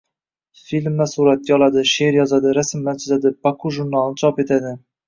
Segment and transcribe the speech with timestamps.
[0.69, 4.79] Filmlar suratga oladi, she’r yozadi, rasmlar chizadi, “Baku” jurnalini chop etadi